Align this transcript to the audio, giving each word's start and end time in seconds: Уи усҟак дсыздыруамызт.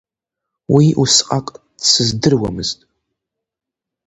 Уи 0.73 0.85
усҟак 1.01 1.47
дсыздыруамызт. 1.79 2.79